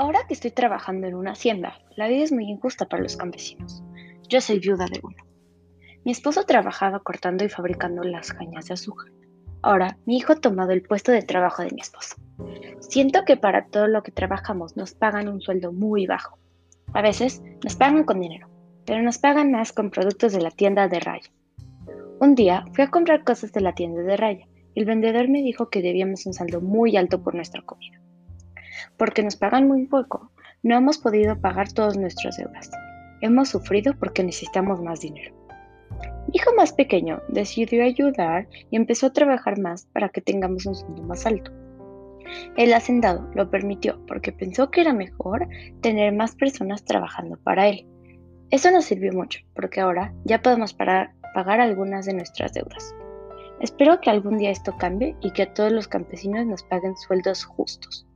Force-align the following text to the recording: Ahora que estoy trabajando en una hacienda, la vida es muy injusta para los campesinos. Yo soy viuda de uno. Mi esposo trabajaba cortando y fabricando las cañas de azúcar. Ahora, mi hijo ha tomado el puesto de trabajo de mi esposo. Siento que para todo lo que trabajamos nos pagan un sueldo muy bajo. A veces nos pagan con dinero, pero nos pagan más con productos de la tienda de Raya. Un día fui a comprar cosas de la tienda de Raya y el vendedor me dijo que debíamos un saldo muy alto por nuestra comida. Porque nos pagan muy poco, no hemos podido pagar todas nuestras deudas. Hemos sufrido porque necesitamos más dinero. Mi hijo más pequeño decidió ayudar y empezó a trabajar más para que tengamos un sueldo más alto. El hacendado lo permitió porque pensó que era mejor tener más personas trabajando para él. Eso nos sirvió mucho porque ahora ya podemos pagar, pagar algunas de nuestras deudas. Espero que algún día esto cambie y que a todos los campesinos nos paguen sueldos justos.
Ahora 0.00 0.20
que 0.28 0.34
estoy 0.34 0.52
trabajando 0.52 1.08
en 1.08 1.16
una 1.16 1.32
hacienda, 1.32 1.80
la 1.96 2.06
vida 2.06 2.22
es 2.22 2.30
muy 2.30 2.44
injusta 2.44 2.86
para 2.86 3.02
los 3.02 3.16
campesinos. 3.16 3.82
Yo 4.28 4.40
soy 4.40 4.60
viuda 4.60 4.86
de 4.86 5.00
uno. 5.02 5.24
Mi 6.04 6.12
esposo 6.12 6.44
trabajaba 6.44 7.00
cortando 7.00 7.44
y 7.44 7.48
fabricando 7.48 8.04
las 8.04 8.32
cañas 8.32 8.66
de 8.66 8.74
azúcar. 8.74 9.10
Ahora, 9.60 9.98
mi 10.06 10.16
hijo 10.16 10.34
ha 10.34 10.36
tomado 10.36 10.70
el 10.70 10.82
puesto 10.82 11.10
de 11.10 11.22
trabajo 11.22 11.64
de 11.64 11.72
mi 11.72 11.80
esposo. 11.80 12.14
Siento 12.78 13.24
que 13.24 13.36
para 13.36 13.66
todo 13.66 13.88
lo 13.88 14.04
que 14.04 14.12
trabajamos 14.12 14.76
nos 14.76 14.94
pagan 14.94 15.26
un 15.26 15.40
sueldo 15.40 15.72
muy 15.72 16.06
bajo. 16.06 16.38
A 16.94 17.02
veces 17.02 17.42
nos 17.64 17.74
pagan 17.74 18.04
con 18.04 18.20
dinero, 18.20 18.48
pero 18.86 19.02
nos 19.02 19.18
pagan 19.18 19.50
más 19.50 19.72
con 19.72 19.90
productos 19.90 20.32
de 20.32 20.42
la 20.42 20.52
tienda 20.52 20.86
de 20.86 21.00
Raya. 21.00 21.32
Un 22.20 22.36
día 22.36 22.64
fui 22.72 22.84
a 22.84 22.90
comprar 22.92 23.24
cosas 23.24 23.50
de 23.50 23.62
la 23.62 23.74
tienda 23.74 24.02
de 24.02 24.16
Raya 24.16 24.46
y 24.74 24.78
el 24.78 24.86
vendedor 24.86 25.26
me 25.26 25.42
dijo 25.42 25.70
que 25.70 25.82
debíamos 25.82 26.24
un 26.24 26.34
saldo 26.34 26.60
muy 26.60 26.96
alto 26.96 27.20
por 27.20 27.34
nuestra 27.34 27.62
comida. 27.62 27.98
Porque 28.96 29.22
nos 29.22 29.36
pagan 29.36 29.68
muy 29.68 29.86
poco, 29.86 30.30
no 30.62 30.76
hemos 30.76 30.98
podido 30.98 31.40
pagar 31.40 31.72
todas 31.72 31.96
nuestras 31.96 32.36
deudas. 32.36 32.70
Hemos 33.20 33.48
sufrido 33.48 33.94
porque 33.98 34.24
necesitamos 34.24 34.82
más 34.82 35.00
dinero. 35.00 35.34
Mi 36.28 36.34
hijo 36.34 36.52
más 36.54 36.72
pequeño 36.72 37.22
decidió 37.28 37.84
ayudar 37.84 38.48
y 38.70 38.76
empezó 38.76 39.06
a 39.06 39.12
trabajar 39.12 39.58
más 39.58 39.86
para 39.86 40.08
que 40.08 40.20
tengamos 40.20 40.66
un 40.66 40.74
sueldo 40.74 41.02
más 41.02 41.26
alto. 41.26 41.50
El 42.56 42.74
hacendado 42.74 43.28
lo 43.34 43.50
permitió 43.50 44.04
porque 44.06 44.32
pensó 44.32 44.70
que 44.70 44.82
era 44.82 44.92
mejor 44.92 45.48
tener 45.80 46.12
más 46.12 46.34
personas 46.34 46.84
trabajando 46.84 47.36
para 47.38 47.68
él. 47.68 47.86
Eso 48.50 48.70
nos 48.70 48.84
sirvió 48.84 49.12
mucho 49.12 49.40
porque 49.54 49.80
ahora 49.80 50.12
ya 50.24 50.42
podemos 50.42 50.74
pagar, 50.74 51.12
pagar 51.34 51.60
algunas 51.60 52.06
de 52.06 52.14
nuestras 52.14 52.52
deudas. 52.52 52.94
Espero 53.60 54.00
que 54.00 54.10
algún 54.10 54.38
día 54.38 54.50
esto 54.50 54.76
cambie 54.76 55.16
y 55.20 55.32
que 55.32 55.42
a 55.42 55.54
todos 55.54 55.72
los 55.72 55.88
campesinos 55.88 56.46
nos 56.46 56.62
paguen 56.62 56.96
sueldos 56.96 57.44
justos. 57.44 58.07